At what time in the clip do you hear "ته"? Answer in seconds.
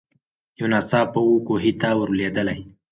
1.81-1.89